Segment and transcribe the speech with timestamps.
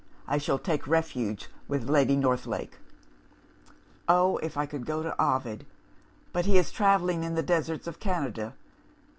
[0.27, 2.79] I shall take refuge with Lady Northlake.
[4.09, 5.63] "Oh, if I could go to Ovid!
[6.33, 8.55] But he is travelling in the deserts of Canada.